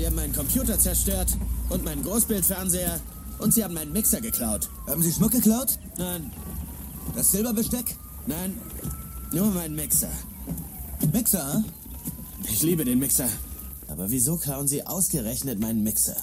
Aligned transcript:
Sie 0.00 0.06
haben 0.06 0.16
meinen 0.16 0.32
Computer 0.32 0.78
zerstört 0.78 1.36
und 1.68 1.84
meinen 1.84 2.02
Großbildfernseher 2.02 2.98
und 3.38 3.52
Sie 3.52 3.62
haben 3.62 3.74
meinen 3.74 3.92
Mixer 3.92 4.22
geklaut. 4.22 4.70
Haben 4.86 5.02
Sie 5.02 5.12
Schmuck 5.12 5.30
geklaut? 5.32 5.78
Nein, 5.98 6.30
Das 7.14 7.32
Silberbesteck? 7.32 7.96
nein, 8.26 8.58
nur 9.30 9.48
meinen 9.48 9.74
Mixer. 9.74 10.08
Mixer, 11.12 11.52
hm? 11.52 11.64
Ich 12.44 12.62
liebe 12.62 12.86
den 12.86 12.98
Mixer. 12.98 13.28
Aber 13.88 14.10
wieso 14.10 14.38
klauen 14.38 14.66
Sie 14.68 14.86
ausgerechnet 14.86 15.60
meinen 15.60 15.82
Mixer? 15.82 16.16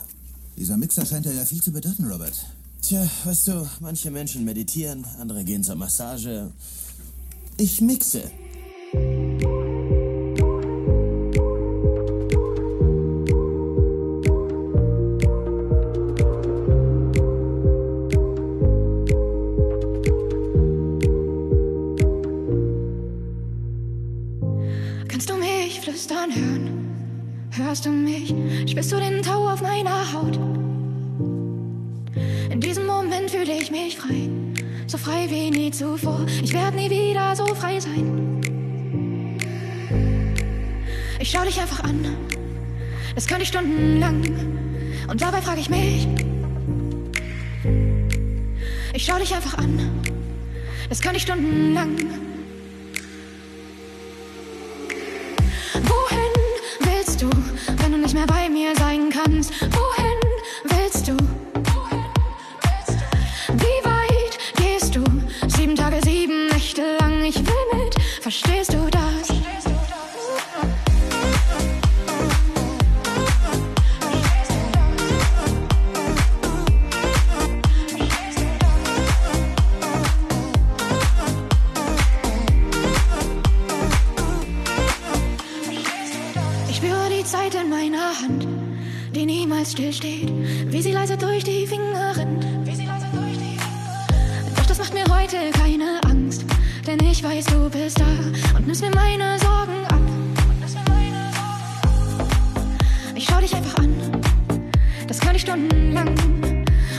Dieser 0.58 0.76
Mixer 0.78 1.06
scheint 1.06 1.28
ja 1.28 1.46
viel 1.46 1.62
zu 1.62 1.72
bedeuten, 1.72 2.06
Robert. 2.06 2.48
Tja, 2.82 3.08
weißt 3.26 3.48
du, 3.50 3.70
manche 3.80 4.10
Menschen 4.10 4.44
meditieren, 4.44 5.06
andere 5.20 5.44
gehen 5.44 5.64
zur 5.64 5.76
Massage. 5.76 6.50
Ich 7.58 7.80
mixe. 7.82 8.24
Flüstern 26.28 26.36
hören? 26.36 27.50
Hörst 27.52 27.86
du 27.86 27.90
mich? 27.90 28.34
Spürst 28.70 28.92
du 28.92 28.98
den 28.98 29.22
Tau 29.22 29.50
auf 29.50 29.62
meiner 29.62 30.14
Haut? 30.14 30.38
In 32.52 32.60
diesem 32.60 32.86
Moment 32.86 33.32
fühle 33.32 33.54
ich 33.60 33.72
mich 33.72 33.98
frei, 33.98 34.30
so 34.88 34.98
frei 34.98 35.28
wie 35.30 35.52
nie 35.52 35.72
zuvor. 35.72 36.26
Ich 36.44 36.54
werde 36.54 36.78
nie 36.78 36.90
wieder 36.90 37.36
so 37.36 37.46
frei 37.46 37.80
sein. 37.80 38.42
Ich 41.20 41.32
schau 41.32 41.44
dich 41.44 41.60
einfach 41.60 41.84
an, 41.84 42.06
das 43.16 43.28
könnte 43.28 43.44
ich 43.44 43.50
stundenlang. 43.50 44.24
Und 45.10 45.22
dabei 45.22 45.42
frage 45.42 45.62
ich 45.62 45.70
mich, 45.70 46.08
ich 48.94 49.06
schau 49.06 49.18
dich 49.18 49.34
einfach 49.34 49.58
an, 49.58 49.80
das 50.90 51.02
könnte 51.02 51.18
ich 51.18 51.24
stundenlang. 51.24 52.27
Bei 58.28 58.50
mir 58.50 58.76
sein 58.76 59.10
kannst? 59.10 59.54
Denn 97.48 97.64
ich 97.64 97.70
weiß, 97.70 97.70
du 97.70 97.70
bist 97.70 98.00
da 98.00 98.06
und 98.56 98.66
nimmst 98.68 98.82
mir 98.82 98.92
meine 98.92 99.38
Sorgen 99.40 99.86
ab. 99.90 100.00
Ich 103.16 103.26
schau 103.26 103.40
dich 103.40 103.56
einfach 103.56 103.78
an, 103.80 103.96
das 105.08 105.20
kann 105.20 105.36
ich 105.36 105.42
stundenlang. 105.42 106.10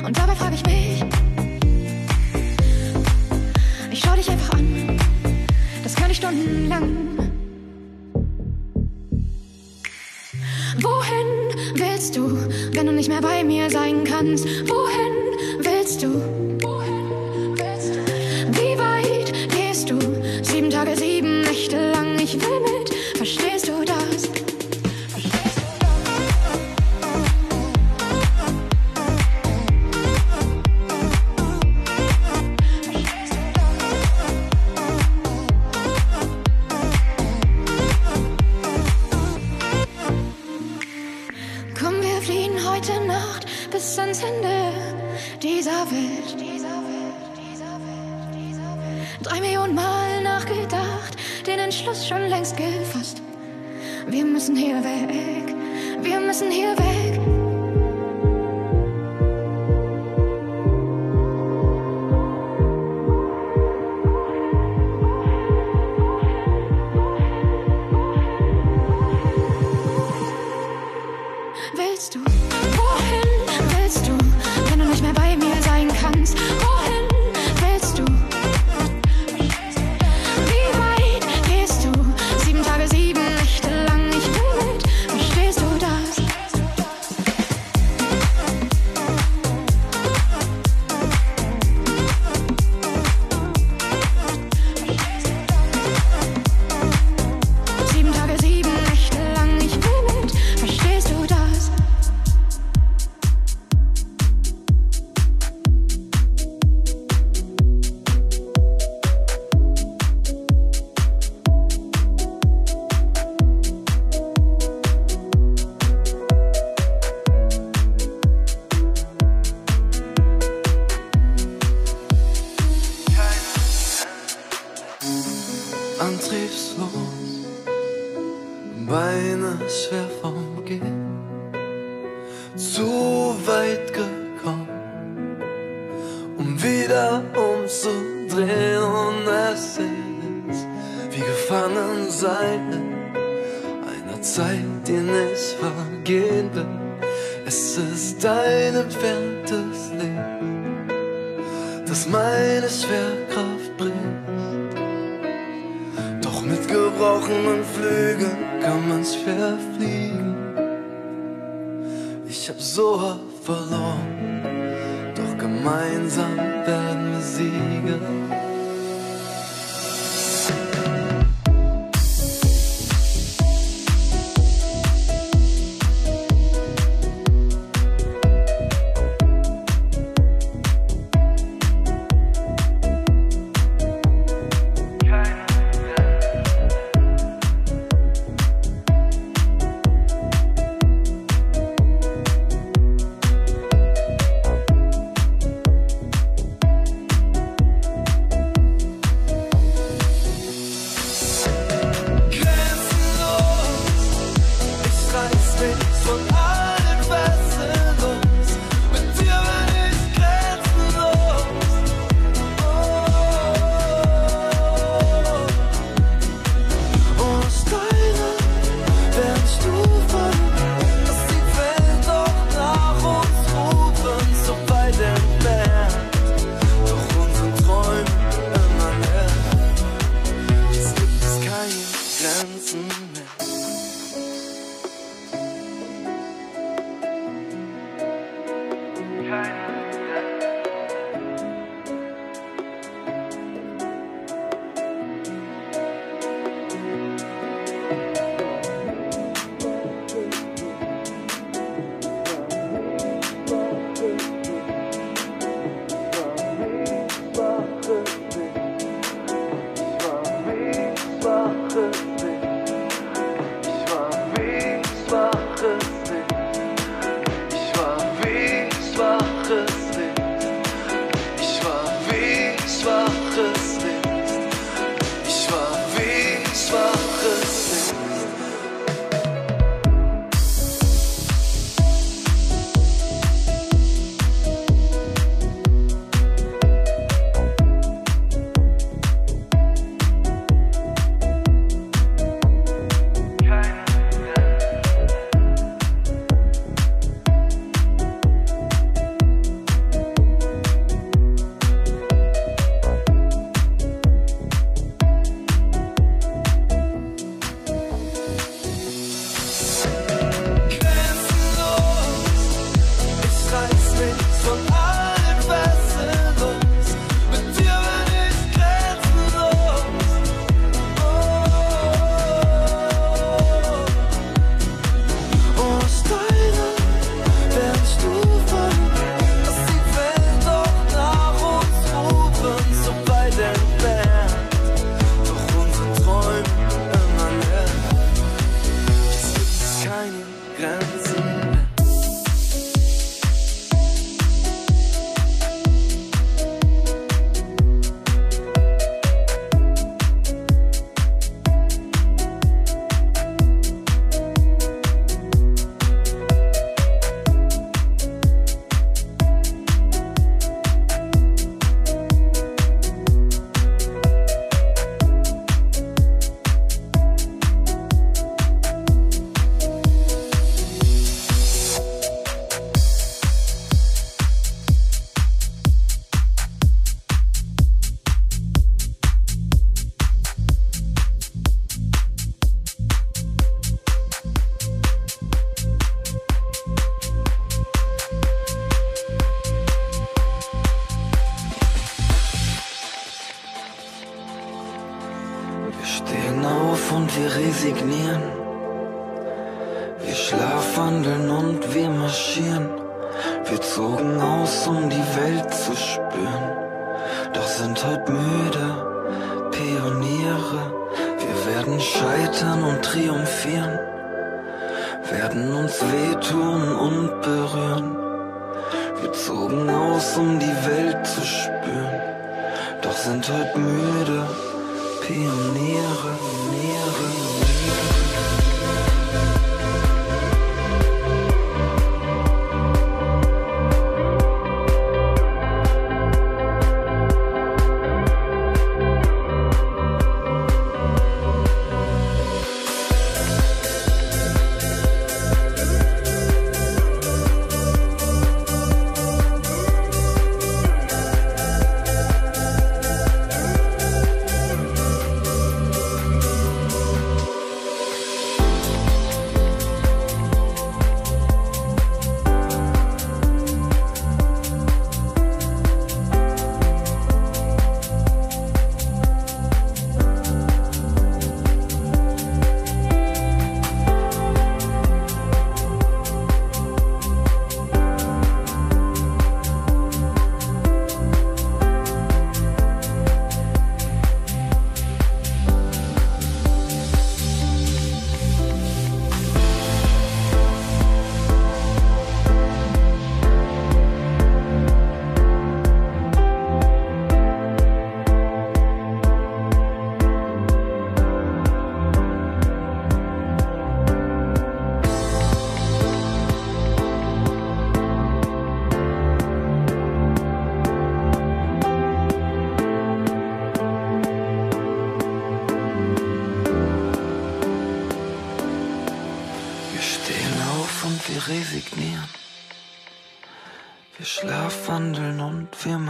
Und 0.04 0.18
dabei 0.18 0.34
frage 0.34 0.56
ich 0.56 0.64
mich, 0.66 1.04
ich 3.92 4.00
schau 4.00 4.14
dich 4.14 4.28
einfach 4.28 4.54
an, 4.54 4.98
das 5.84 5.94
kann 5.94 6.10
ich 6.10 6.16
stundenlang. 6.16 6.96
Wohin 10.80 11.76
willst 11.76 12.16
du, 12.16 12.36
wenn 12.72 12.86
du 12.86 12.92
nicht 12.92 13.08
mehr 13.08 13.20
bei 13.20 13.44
mir 13.44 13.70
sein 13.70 14.04
kannst? 14.04 14.44
Wohin 14.68 15.14
willst 15.60 16.02
du? 16.02 16.57
Ich 22.30 22.38
will 22.42 22.60
mit. 22.60 22.77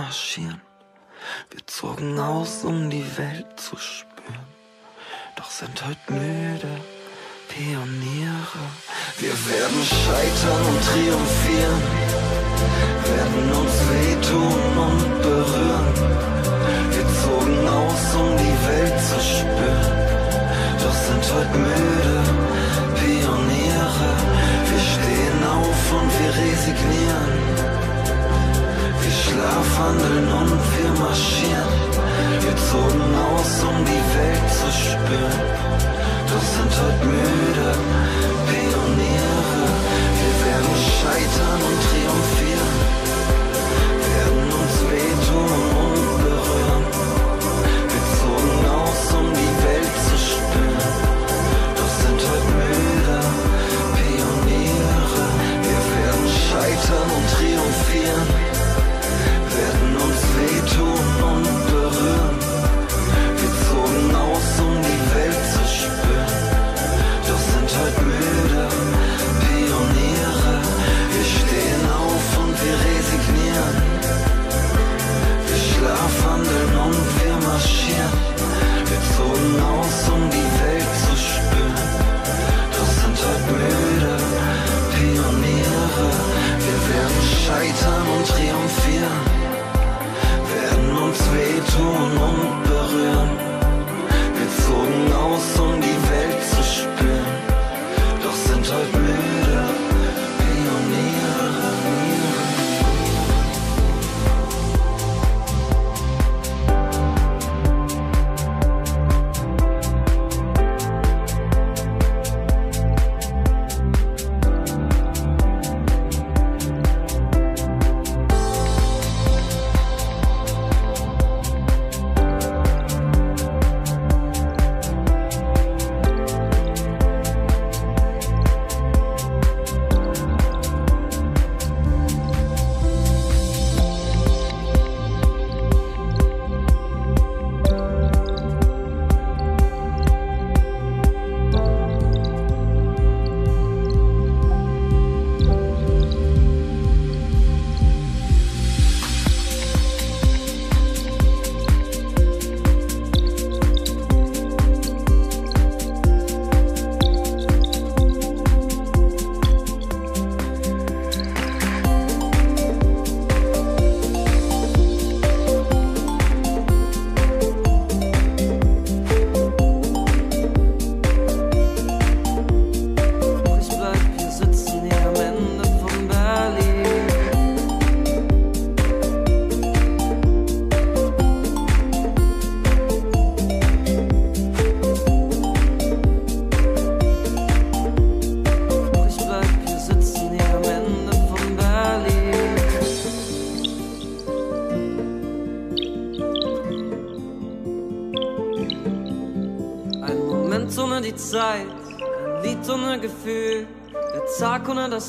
Und 0.09 0.58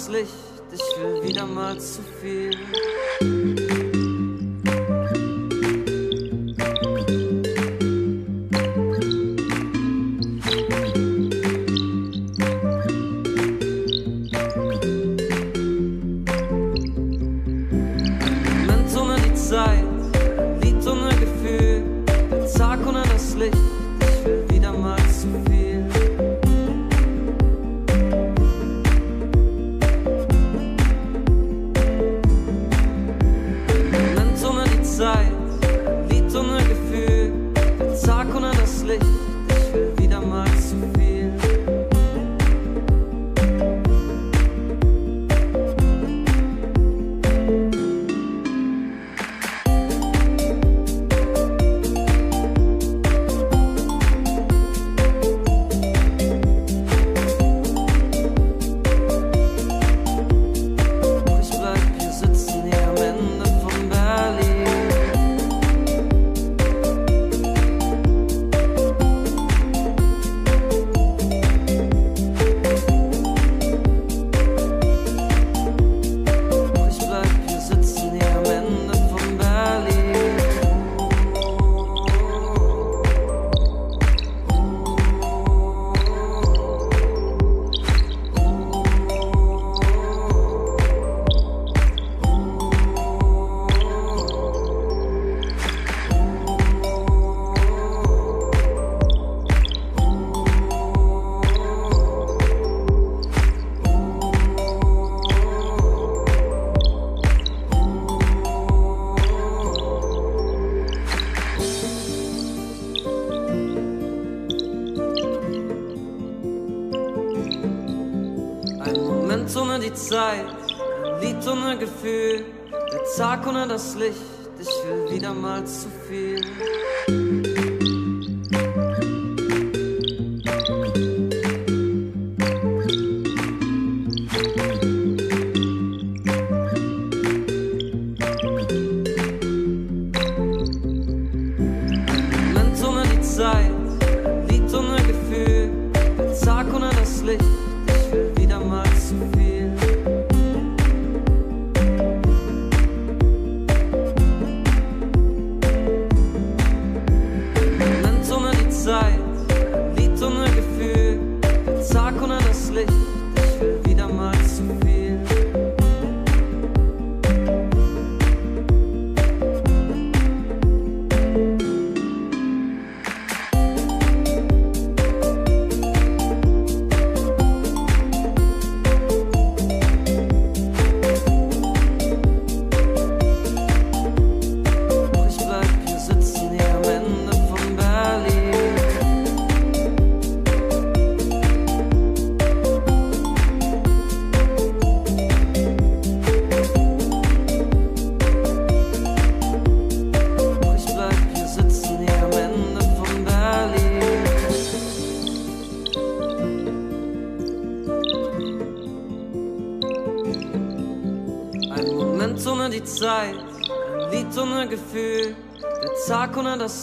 Schließlich 0.10 0.39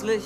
ohne 0.07 0.21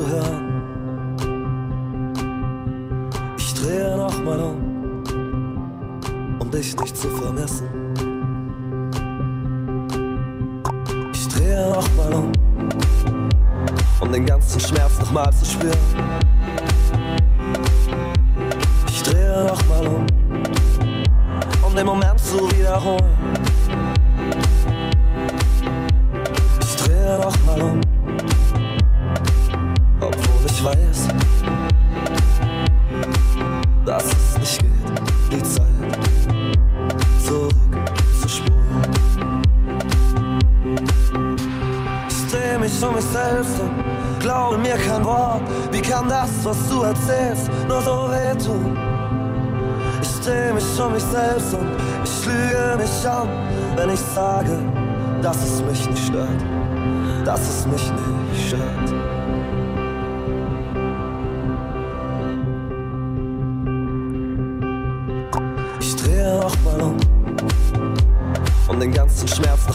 nochmal 0.00 0.40
zu 0.40 0.49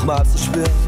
Schmerz 0.06 0.08
noch 0.08 0.14
mal 0.14 0.26
zu 0.26 0.38
spüren. 0.38 0.85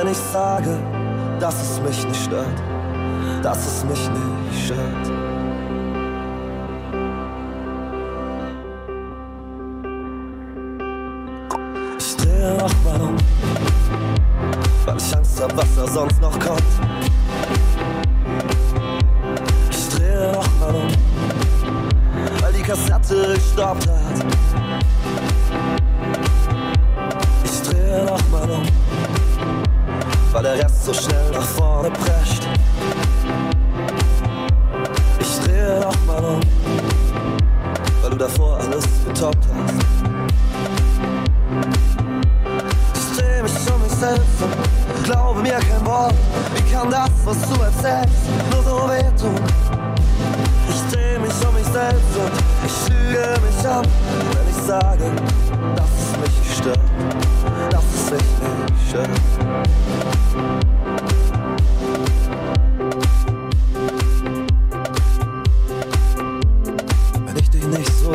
Wenn 0.00 0.12
ich 0.12 0.18
sage, 0.32 0.78
dass 1.40 1.60
es 1.60 1.80
mich 1.82 2.06
nicht 2.06 2.24
stört, 2.24 2.46
dass 3.42 3.58
es 3.66 3.84
mich 3.84 4.08
nicht 4.08 4.64
stört. 4.64 5.19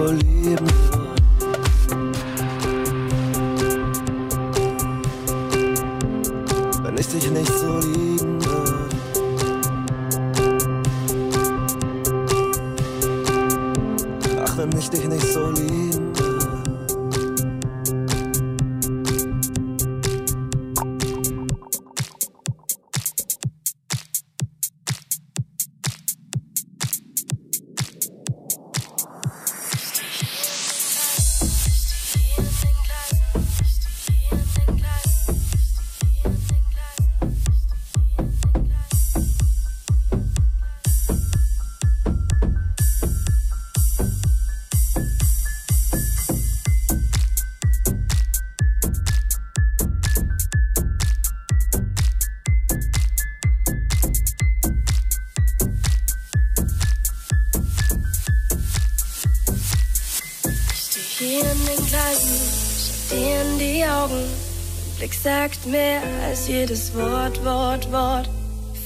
Dich 0.02 0.62
nicht 0.62 0.95
Mehr 65.66 66.00
als 66.28 66.48
jedes 66.48 66.94
Wort, 66.94 67.44
Wort, 67.44 67.92
Wort. 67.92 68.30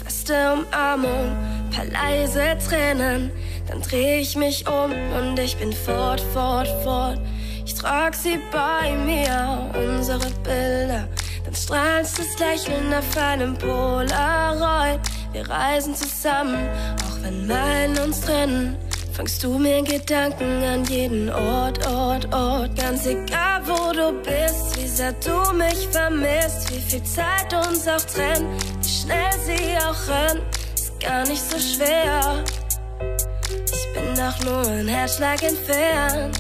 Feste 0.02 0.54
Umarmung, 0.54 1.36
paar 1.76 1.86
leise 1.86 2.58
Tränen. 2.66 3.32
Dann 3.68 3.82
dreh 3.82 4.20
ich 4.22 4.38
mich 4.38 4.66
um 4.66 4.92
und 5.18 5.38
ich 5.40 5.58
bin 5.58 5.74
fort, 5.74 6.22
fort, 6.34 6.70
fort. 6.84 7.20
Ich 7.66 7.74
trag 7.76 8.16
sie 8.16 8.40
bei 8.54 8.96
mir, 8.96 9.70
unsere 9.78 10.30
Bilder. 10.44 11.10
Dann 11.44 11.54
strahlt 11.54 12.06
das 12.06 12.40
Lächeln 12.40 12.94
auf 12.94 13.18
einem 13.18 13.58
Polaroid. 13.58 15.02
Wir 15.34 15.50
reisen 15.50 15.94
zusammen, 15.96 16.66
auch 17.04 17.24
wenn 17.24 17.46
Meilen 17.46 17.98
uns 18.00 18.22
trennen. 18.22 18.78
Fangst 19.20 19.44
du 19.44 19.58
mir 19.58 19.84
Gedanken 19.84 20.64
an 20.64 20.86
jeden 20.86 21.30
Ort, 21.30 21.86
Ort, 21.86 22.34
Ort. 22.34 22.74
Ganz 22.78 23.06
egal, 23.06 23.62
wo 23.66 23.92
du 23.92 24.14
bist, 24.22 24.78
wie 24.78 24.88
sehr 24.88 25.12
du 25.12 25.52
mich 25.58 25.90
vermisst, 25.92 26.74
wie 26.74 26.80
viel 26.80 27.04
Zeit 27.04 27.54
uns 27.54 27.86
auch 27.86 28.00
trennt, 28.00 28.48
wie 28.82 28.88
schnell 28.88 29.34
sie 29.44 29.76
auch 29.76 30.08
rennt, 30.08 30.42
ist 30.74 30.98
gar 31.02 31.28
nicht 31.28 31.44
so 31.44 31.60
schwer. 31.60 32.46
Ich 33.66 33.94
bin 33.94 34.16
doch 34.16 34.40
nur 34.46 34.66
ein 34.66 34.88
Herzschlag 34.88 35.44
entfernt. 35.44 36.40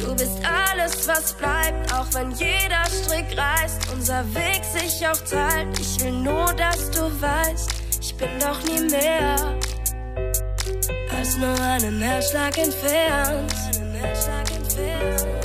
Du 0.00 0.14
bist 0.14 0.38
alles, 0.70 1.08
was 1.08 1.32
bleibt, 1.32 1.92
auch 1.94 2.06
wenn 2.12 2.30
jeder 2.30 2.84
Strick 2.84 3.36
reißt, 3.36 3.92
unser 3.92 4.24
Weg 4.36 4.62
sich 4.62 5.04
auch 5.04 5.20
teilt. 5.28 5.80
Ich 5.80 6.04
will 6.04 6.12
nur, 6.12 6.46
dass 6.54 6.92
du 6.92 7.10
weißt, 7.20 7.70
ich 8.00 8.14
bin 8.14 8.30
doch 8.38 8.62
nie 8.62 8.88
mehr 8.88 9.56
als 11.26 11.36
nur 11.38 11.60
einen 11.60 12.00
Herzschlag 12.00 12.56
entfernt. 12.56 13.52
Einen 13.74 13.94
Herzschlag 13.94 14.48
entfernt. 14.52 15.35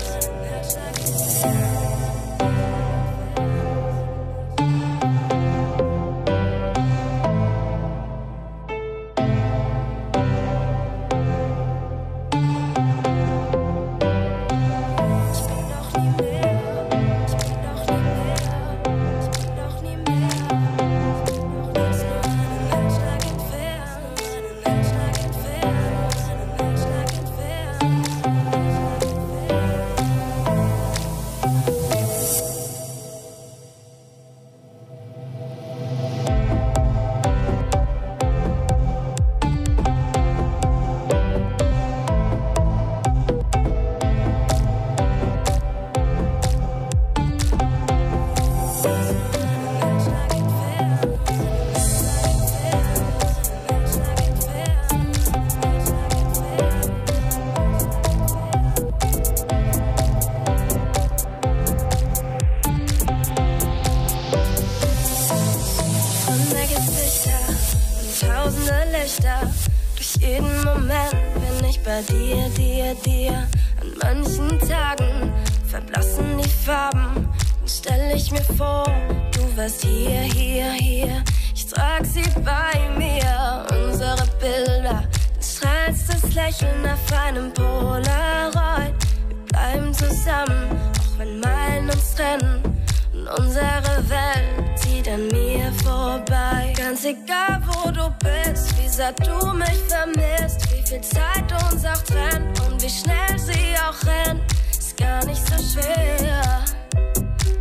Rennen 104.06 104.42
ist 104.72 104.98
gar 104.98 105.24
nicht 105.26 105.42
so 105.48 105.56
schwer. 105.74 106.66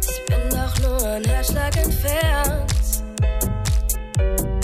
Ich 0.03 0.27
bin 0.27 0.51
doch 0.51 0.79
nur 0.81 1.09
ein 1.09 1.25
Herzschlag 1.25 1.77
entfernt. 1.77 2.73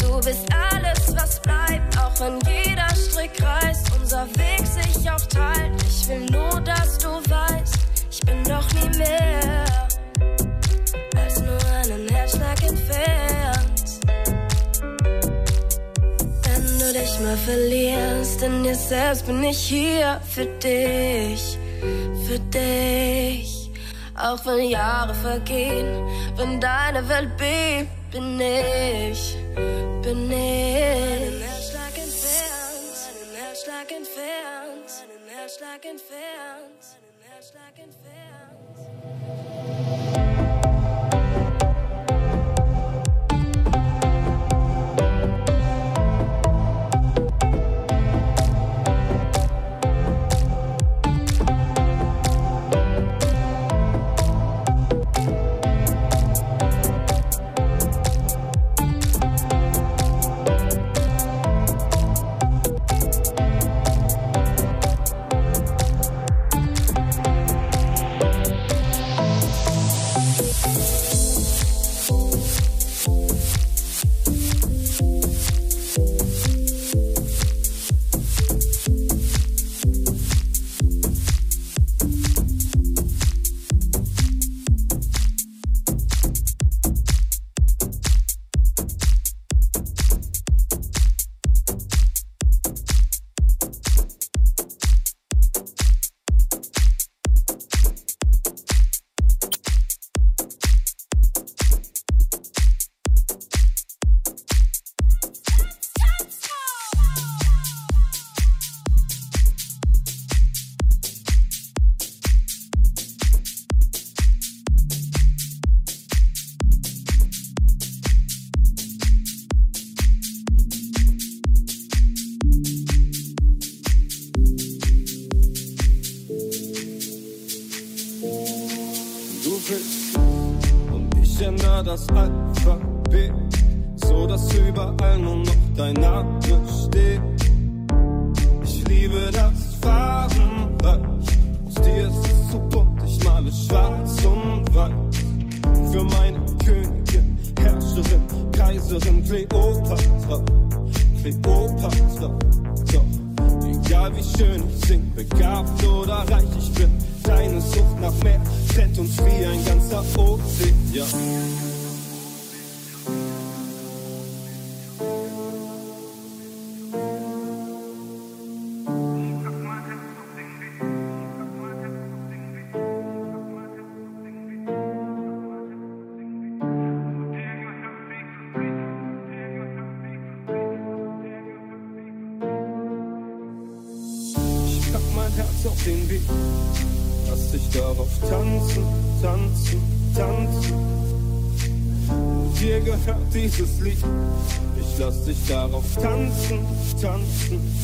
Du 0.00 0.20
bist 0.20 0.46
alles, 0.52 1.16
was 1.16 1.40
bleibt, 1.42 1.98
auch 1.98 2.18
wenn 2.20 2.38
jeder 2.50 2.88
Strick 2.94 3.42
reißt, 3.42 3.92
unser 4.00 4.26
Weg 4.36 4.66
sich 4.66 5.10
auch 5.10 5.26
teilt. 5.26 5.82
Ich 5.88 6.08
will 6.08 6.26
nur, 6.26 6.60
dass 6.60 6.98
du 6.98 7.08
weißt, 7.08 7.78
ich 8.10 8.20
bin 8.20 8.42
doch 8.44 8.66
nie 8.74 8.98
mehr 8.98 9.64
als 11.16 11.40
nur 11.40 11.58
einen 11.82 12.08
Herzschlag 12.08 12.62
entfernt. 12.62 14.00
Wenn 16.42 16.78
du 16.78 16.92
dich 16.92 17.20
mal 17.20 17.36
verlierst, 17.36 18.42
in 18.42 18.62
dir 18.62 18.74
selbst 18.74 19.26
bin 19.26 19.42
ich 19.42 19.58
hier 19.58 20.20
für 20.34 20.46
dich 20.46 21.55
für 22.26 22.38
dich. 22.38 23.70
Auch 24.16 24.44
wenn 24.46 24.70
Jahre 24.70 25.14
vergehen, 25.14 26.06
wenn 26.36 26.60
deine 26.60 27.06
Welt 27.08 27.36
bebt, 27.36 28.10
bin 28.10 28.40
ich, 28.40 29.36
bin 30.02 30.30
ich. 30.30 31.42
Herzschlag 31.42 31.96
entfernt, 31.96 32.96
einen 33.10 33.36
Herzschlag 33.36 33.92
entfernt, 33.92 34.88
einen 35.02 35.38
Herzschlag 35.38 35.84
entfernt. 35.84 37.05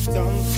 Don't 0.05 0.52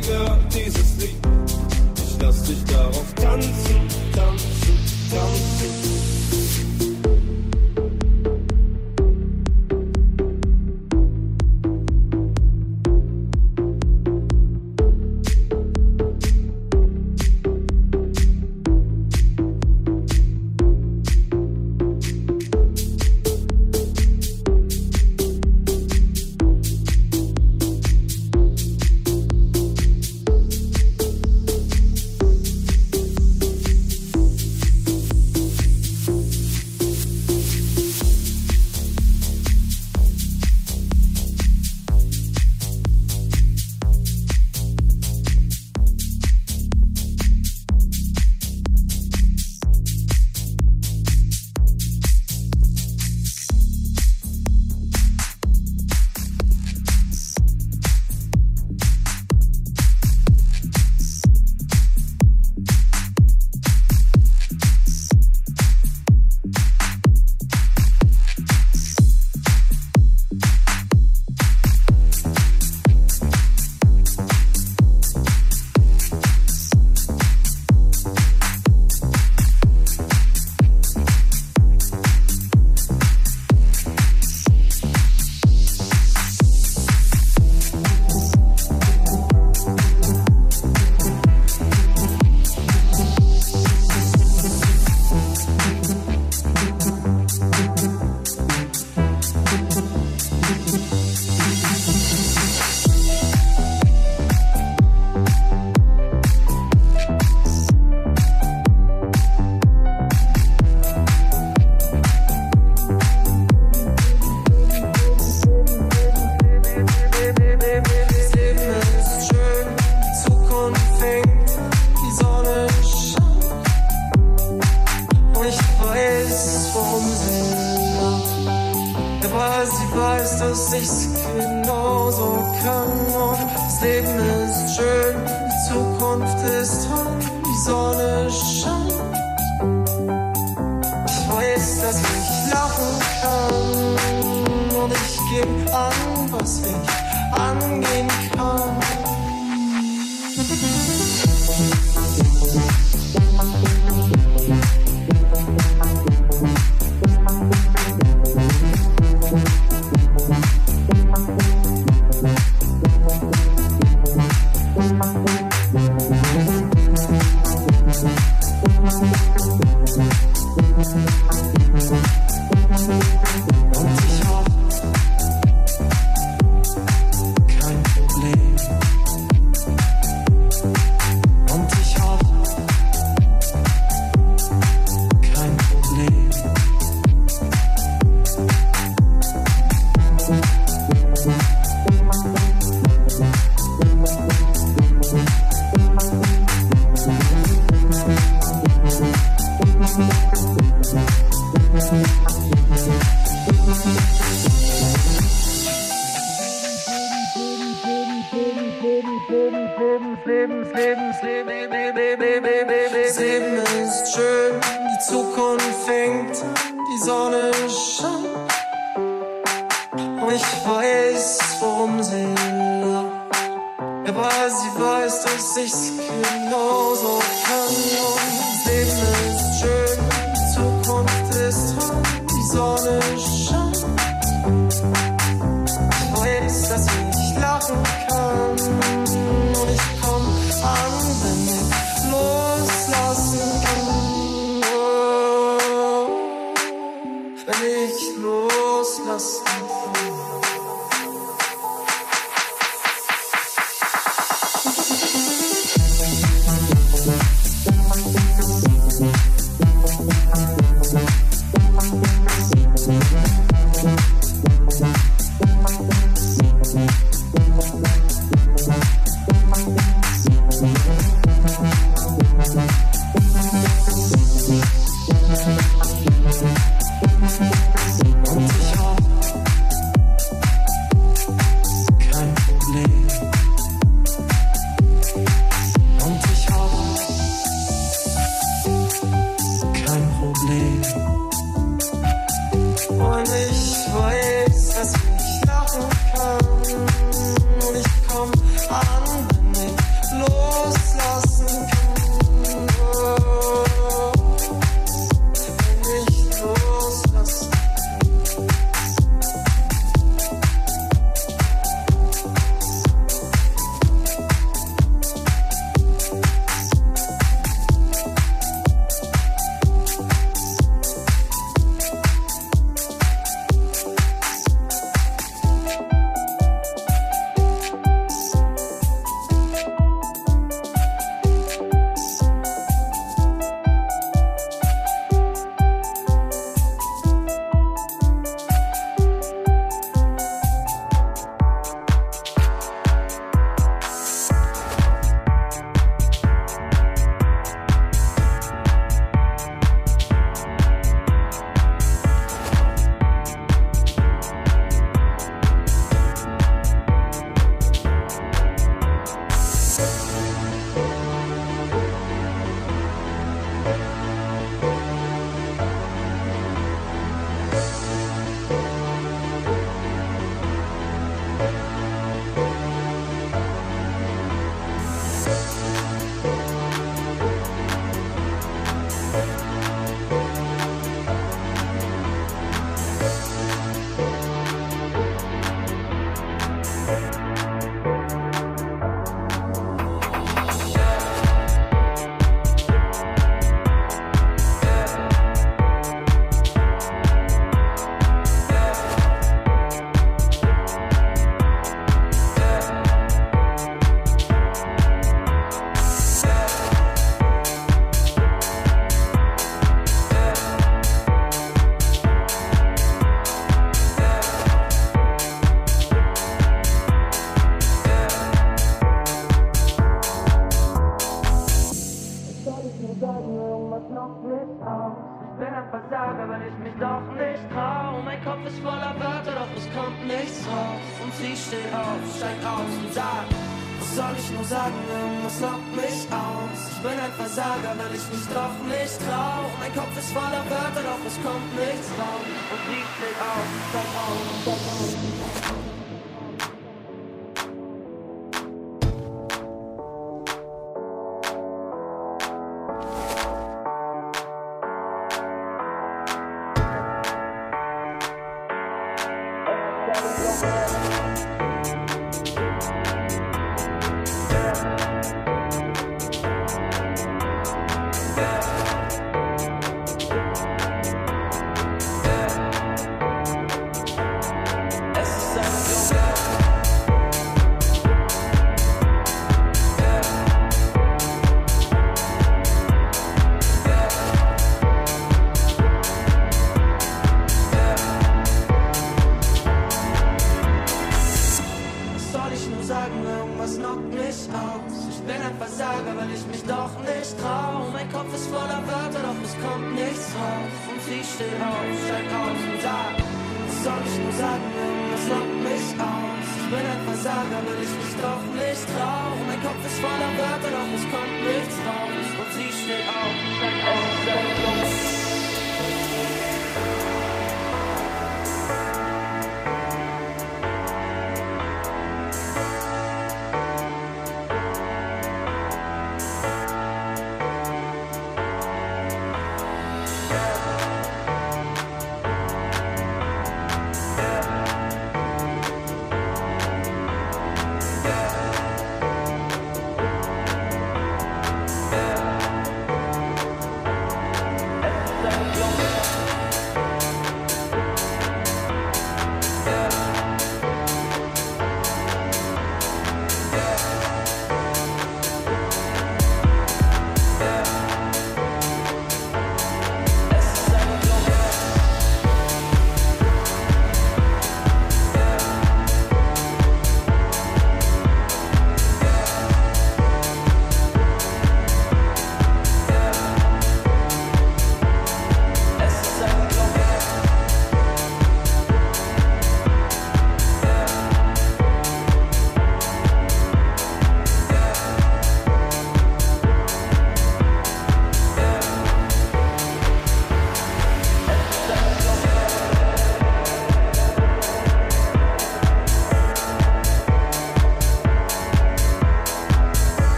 dir 0.00 0.38
dieses 0.54 0.96
Lied. 0.98 1.16
Ich 1.96 2.16
lass 2.20 2.42
dich 2.44 2.64
darauf 2.64 3.14
tanzen. 3.14 3.71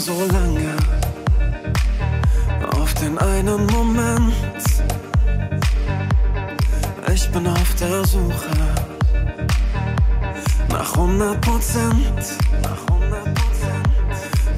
So 0.00 0.18
lange 0.32 0.76
auf 2.74 2.94
den 2.94 3.18
einen 3.18 3.66
Moment. 3.66 4.64
Ich 7.12 7.30
bin 7.30 7.46
auf 7.46 7.74
der 7.74 8.04
Suche 8.06 8.56
nach 10.70 10.94
100 10.94 11.40
Prozent. 11.42 12.24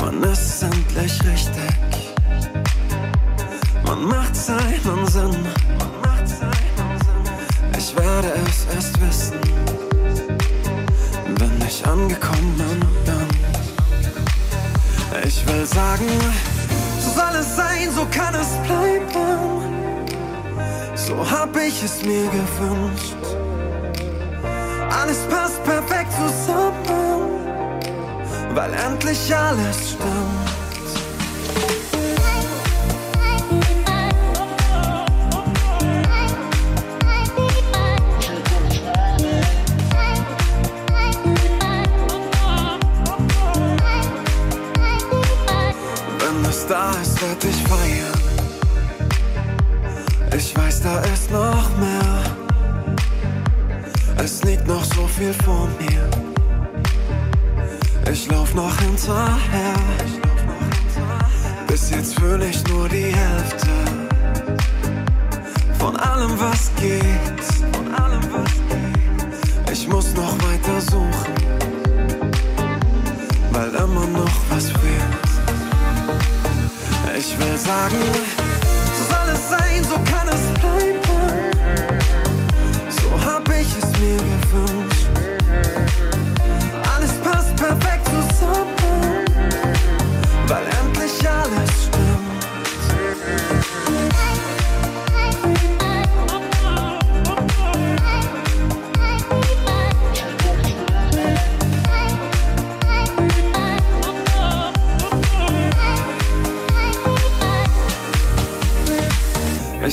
Man 0.01 0.22
ist 0.22 0.62
endlich 0.62 1.12
richtig. 1.24 2.14
Man 3.84 4.05
macht 4.05 4.36
seinen 4.36 5.07
Sinn. 5.09 5.36
Ich 7.76 7.97
werde 7.97 8.32
es 8.47 8.66
erst 8.76 9.01
wissen, 9.01 9.40
wenn 11.38 11.66
ich 11.66 11.84
angekommen 11.84 12.55
bin. 12.57 13.01
Ich 15.45 15.53
will 15.53 15.66
sagen, 15.66 16.09
so 17.01 17.11
soll 17.11 17.40
es 17.40 17.57
sein, 17.57 17.90
so 17.95 18.07
kann 18.11 18.34
es 18.34 18.49
bleiben. 18.66 19.62
So 20.95 21.28
hab 21.28 21.57
ich 21.57 21.82
es 21.82 22.05
mir 22.05 22.26
gewünscht. 22.26 23.16
Alles 24.90 25.18
passt 25.28 25.62
perfekt 25.64 26.12
zusammen, 26.12 27.45
weil 28.55 28.72
endlich 28.74 29.34
alles 29.34 29.90
stimmt. 29.90 30.61
dich 47.43 47.62
feiern. 47.64 48.22
Ich 50.36 50.57
weiß, 50.57 50.82
da 50.82 50.99
ist 51.01 51.30
noch 51.30 51.68
mehr. 51.78 52.22
Es 54.16 54.45
liegt 54.45 54.66
noch 54.66 54.84
so 54.84 55.07
viel 55.07 55.34
vor 55.45 55.68
mir. 55.80 56.09
Ich 58.11 58.30
lauf 58.30 58.55
noch 58.55 58.76
hinterher. 58.78 59.74
Bis 61.66 61.90
jetzt 61.90 62.18
fühle 62.20 62.47
ich 62.47 62.66
nur 62.68 62.88
die 62.88 63.12
Hälfte 63.14 63.68
von 65.78 65.97
allem, 65.97 66.38
was 66.38 66.70
geht. 66.76 67.45
Von 67.72 67.95
allem, 67.95 68.22
was 68.32 68.53
geht. 68.68 69.72
Ich 69.72 69.88
muss 69.88 70.14
noch 70.14 70.34
weiter 70.47 70.80
suchen, 70.80 71.34
weil 73.53 73.68
immer 73.74 74.07
noch 74.07 74.36
was 74.51 74.70
fehlt. 74.70 75.31
Ich 77.14 77.38
will 77.38 77.58
sagen, 77.58 77.96
so 78.96 79.04
soll 79.14 79.28
es 79.34 79.50
sein, 79.50 79.84
so 79.84 79.96
kann 80.10 80.28
es 80.28 80.60
bleiben. 80.60 81.02
So 82.88 83.10
hab 83.26 83.46
ich 83.48 83.68
es 83.76 84.00
mir 84.00 84.16
gewünscht. 84.16 84.81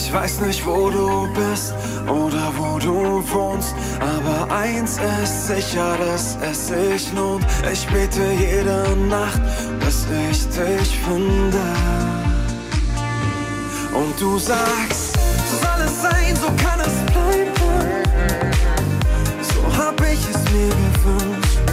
Ich 0.10 0.16
weiß 0.16 0.42
nicht, 0.42 0.66
wo 0.66 0.90
du 0.90 1.28
bist 1.36 1.72
oder 2.08 2.52
wo 2.58 2.80
du 2.80 3.24
wohnst, 3.32 3.76
aber 4.00 4.52
eins 4.52 4.98
ist 5.24 5.46
sicher, 5.46 5.96
dass 6.00 6.36
es 6.42 6.68
sich 6.70 7.14
lohnt. 7.14 7.46
Ich 7.72 7.86
bete 7.90 8.24
jede 8.40 8.98
Nacht, 9.08 9.40
bis 9.80 10.08
ich 10.32 10.48
dich 10.48 10.98
finde. 11.06 11.62
Und 13.94 14.20
du 14.20 14.40
sagst, 14.40 15.14
so 15.48 15.58
soll 15.62 15.86
es 15.86 16.02
sein, 16.02 16.36
so 16.36 16.48
kann 16.64 16.80
es 16.80 16.96
bleiben. 17.12 17.54
So 19.44 19.78
hab 19.78 20.02
ich 20.02 20.22
es 20.28 20.52
mir 20.52 20.70
gewünscht. 20.70 21.69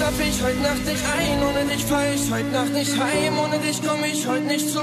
Schlaf 0.00 0.18
ich 0.18 0.42
heute 0.42 0.60
Nacht 0.60 0.86
nicht 0.86 1.04
ein, 1.18 1.42
ohne 1.42 1.70
dich 1.70 1.84
fahr 1.84 2.06
ich 2.14 2.32
heute 2.32 2.48
Nacht 2.48 2.72
nicht 2.72 2.92
heim, 2.98 3.38
ohne 3.38 3.58
dich 3.58 3.82
komm 3.86 4.02
ich 4.02 4.26
heute 4.26 4.46
nicht 4.46 4.66
zu. 4.70 4.80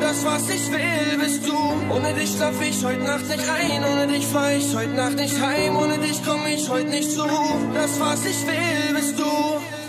Das, 0.00 0.24
was 0.24 0.48
ich 0.48 0.70
will, 0.70 1.18
bist 1.18 1.44
du. 1.44 1.56
Ohne 1.92 2.14
dich 2.14 2.30
schlaf 2.30 2.54
ich 2.62 2.84
heute 2.84 3.02
Nacht 3.02 3.26
nicht 3.26 3.48
ein, 3.48 3.84
ohne 3.84 4.06
dich 4.06 4.24
fahr 4.26 4.52
ich 4.52 4.72
heute 4.72 4.90
Nacht 4.90 5.16
nicht 5.16 5.40
heim, 5.40 5.76
ohne 5.76 5.98
dich 5.98 6.20
komm 6.24 6.46
ich 6.46 6.68
heute 6.68 6.88
nicht 6.88 7.10
zu. 7.10 7.26
Das, 7.74 7.98
was 7.98 8.24
ich 8.24 8.46
will, 8.46 8.94
bist 8.94 9.18
du. 9.18 9.79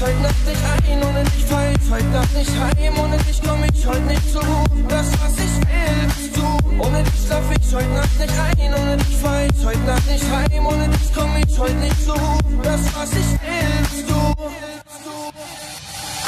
Heute 0.00 0.20
Nacht 0.22 0.46
nicht 0.46 0.62
ein, 0.64 1.02
ohne 1.02 1.24
dich 1.24 1.44
fahr 1.44 1.70
ich 1.70 1.90
heute 1.90 2.06
Nacht 2.06 2.34
nicht 2.34 2.50
heim, 2.50 2.98
ohne 2.98 3.16
dich 3.18 3.40
komm 3.42 3.64
ich 3.64 3.86
heute 3.86 4.00
nicht 4.02 4.32
zu. 4.32 4.40
Das, 4.88 5.06
was 5.20 5.32
ich 5.32 5.54
will, 5.66 6.06
bist 6.06 6.36
du. 6.36 6.82
Ohne 6.82 7.02
dich 7.02 7.26
schlaf 7.26 7.44
ich 7.50 7.74
heute 7.74 7.88
Nacht 7.88 8.18
nicht 8.18 8.38
ein, 8.38 8.74
ohne 8.74 8.96
dich 8.96 9.16
fahr 9.16 9.44
ich 9.44 9.64
heute 9.64 9.78
Nacht 9.80 10.06
nicht 10.06 10.24
heim, 10.30 10.66
ohne 10.66 10.88
dich 10.88 11.12
komm 11.14 11.30
ich 11.36 11.58
heute 11.58 11.74
nicht 11.74 12.04
zu. 12.04 12.14
Das, 12.62 12.80
was 12.94 13.10
ich 13.10 13.30
will, 13.42 13.78
bist 13.90 14.10
du. 14.10 14.18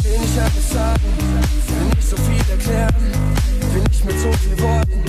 Will 0.02 0.18
nicht 0.18 0.38
alles 0.38 0.70
sagen, 0.72 1.02
will 1.68 1.86
nicht 1.94 2.08
so 2.08 2.16
viel 2.16 2.50
erklären, 2.50 3.12
will 3.72 3.82
nicht 3.82 4.04
mit 4.04 4.18
so 4.18 4.32
viel 4.32 4.60
Worten 4.60 5.04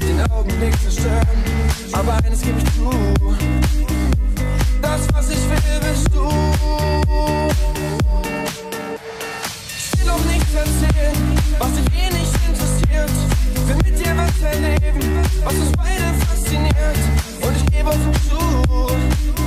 den 0.00 0.30
Augenblick 0.30 0.80
zerstören. 0.80 1.44
Aber 1.92 2.14
eines 2.24 2.40
gebe 2.40 2.58
ich 2.58 2.74
zu, 2.74 2.90
das, 4.80 5.00
was 5.12 5.30
ich 5.30 5.50
will, 5.50 5.80
bist 5.80 6.08
du. 6.14 7.75
Erzählen, 10.56 11.16
was 11.58 11.72
dich 11.72 11.86
eh 12.00 12.10
nicht 12.10 12.34
interessiert. 12.48 13.10
Will 13.66 13.76
mit 13.76 13.98
dir 13.98 14.16
was 14.16 14.42
erleben, 14.42 15.00
was 15.44 15.54
uns 15.54 15.72
beide 15.76 16.06
fasziniert. 16.26 16.98
Und 17.42 17.56
ich 17.56 17.66
gebe 17.72 17.88
offen 17.88 18.12
zu, 18.28 19.45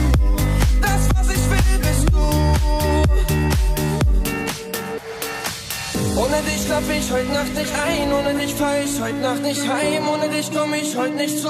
Ohne 6.29 6.43
dich 6.43 6.61
schlaf 6.61 6.83
ich 6.93 7.11
heute 7.11 7.33
Nacht 7.33 7.55
nicht 7.55 7.73
ein, 7.73 8.13
ohne 8.13 8.37
dich 8.37 8.53
fahr 8.53 8.77
ich 8.85 9.01
heute 9.01 9.17
Nacht 9.17 9.41
nicht 9.41 9.67
heim, 9.67 10.07
ohne 10.07 10.29
dich 10.29 10.51
komm 10.53 10.75
ich 10.75 10.95
heute 10.95 11.15
nicht 11.15 11.39
zu. 11.39 11.49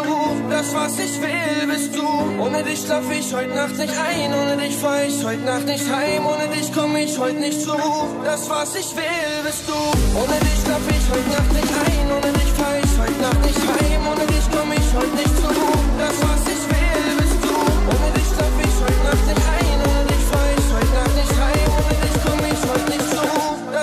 Das, 0.49 0.73
was 0.73 0.97
ich 0.99 1.19
will, 1.19 1.67
bist 1.67 1.93
du. 1.95 2.07
Ohne 2.39 2.63
dich 2.63 2.79
schlaf 2.79 3.03
ich 3.11 3.33
heute 3.33 3.53
Nacht 3.55 3.75
nicht 3.75 3.93
ein, 3.99 4.33
ohne 4.33 4.55
dich 4.55 4.77
fahr 4.77 5.03
ich 5.03 5.21
heute 5.21 5.43
Nacht 5.43 5.65
nicht 5.65 5.83
heim, 5.83 6.25
ohne 6.25 6.47
dich 6.55 6.71
komm 6.73 6.95
ich 6.95 7.19
heute 7.19 7.41
nicht 7.41 7.61
zu. 7.61 7.75
Das, 8.23 8.49
was 8.49 8.75
ich 8.75 8.95
will, 8.95 9.35
bist 9.43 9.67
du. 9.67 9.75
Ohne 10.15 10.39
dich 10.47 10.59
schlaf 10.63 10.85
ich 10.87 11.05
heute 11.11 11.27
Nacht 11.27 11.51
nicht 11.59 11.73
ein, 11.83 12.07
ohne 12.15 12.31
dich 12.39 12.51
fahr 12.55 12.75
ich 12.79 12.93
heute 13.03 13.19
Nacht 13.19 13.41
nicht 13.43 13.59
heim, 13.59 14.01
ohne 14.07 14.25
dich 14.31 14.45
komm 14.47 14.71
ich 14.71 14.89
heute 14.95 15.15
nicht 15.19 15.35
zu. 15.43 15.51
Das, 15.99 16.15
was 16.23 16.53
ich 16.55 16.58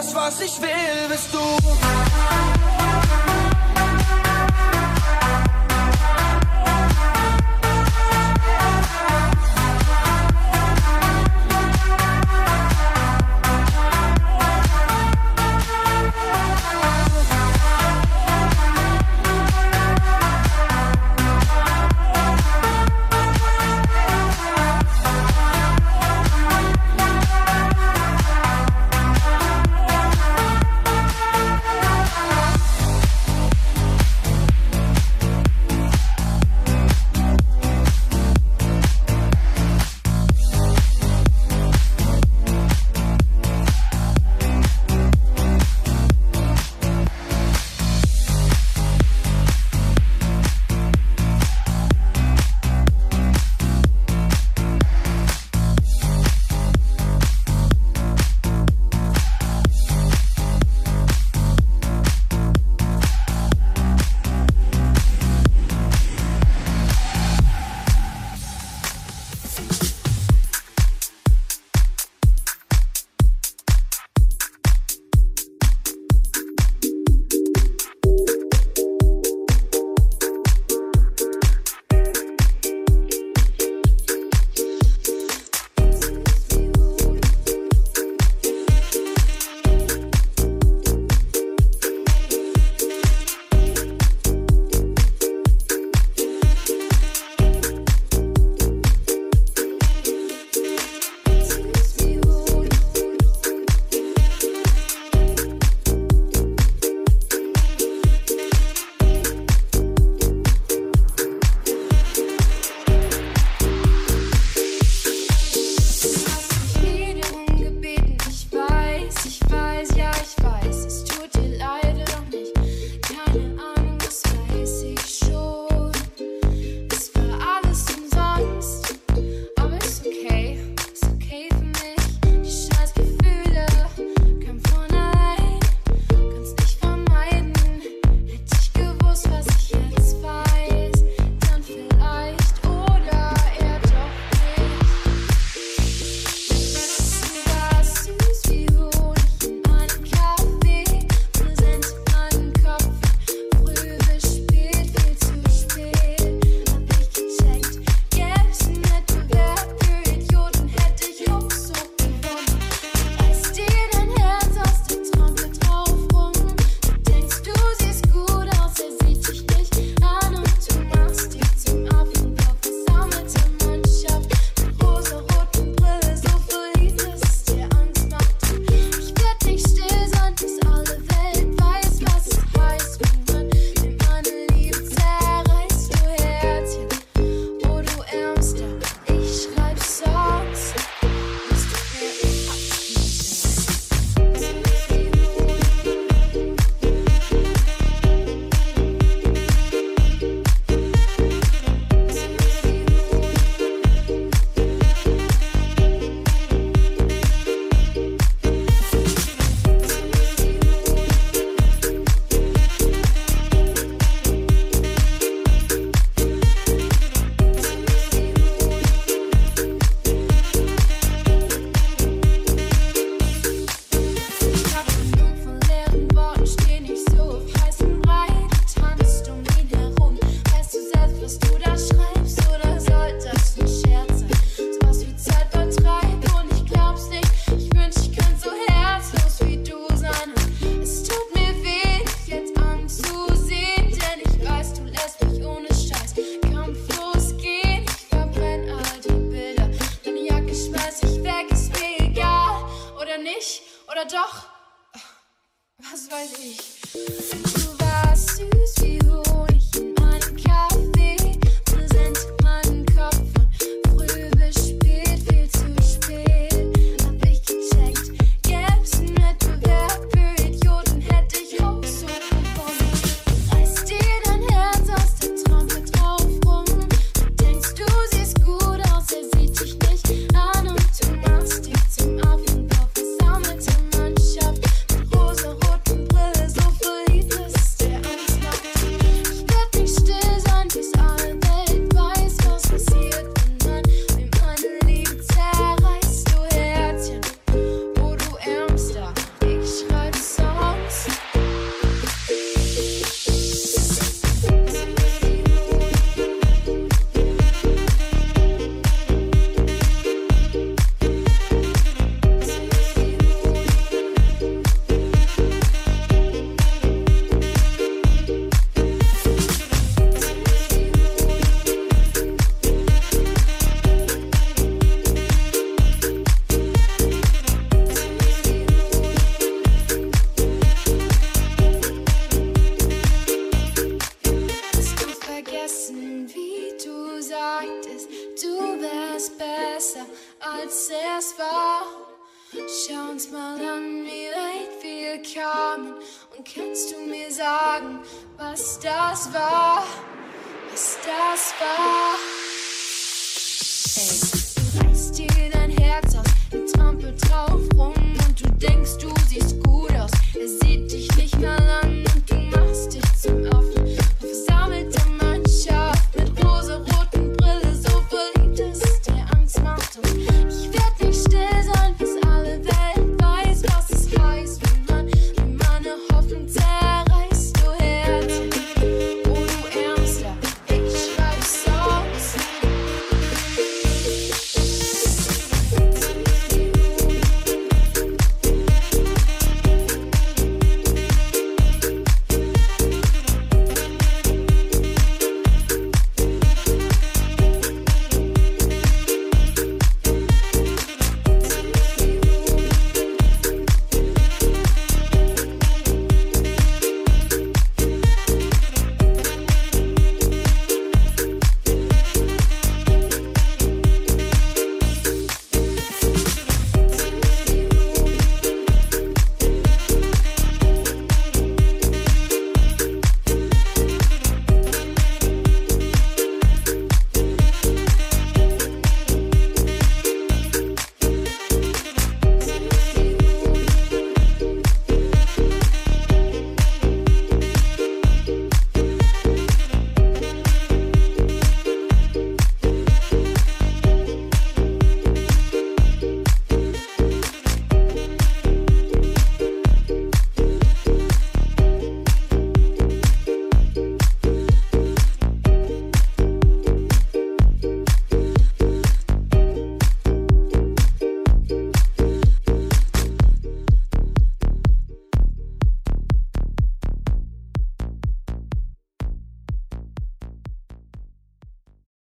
Das, 0.06 0.14
was 0.14 0.40
ich 0.40 0.60
will, 0.60 1.08
bist 1.08 1.34
du. 1.34 2.85